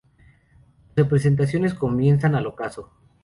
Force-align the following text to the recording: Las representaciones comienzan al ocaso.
Las 0.95 0.95
representaciones 0.95 1.75
comienzan 1.75 2.33
al 2.33 2.47
ocaso. 2.47 2.89